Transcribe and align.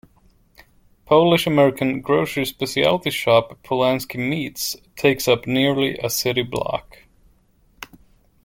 Polish-American 1.05 2.01
grocery 2.01 2.45
specialty 2.47 3.11
shop 3.11 3.61
Pulaski 3.61 4.17
Meats 4.17 4.75
takes 4.95 5.27
up 5.27 5.45
nearly 5.45 5.95
a 5.99 6.09
city 6.09 6.41
block. 6.41 6.97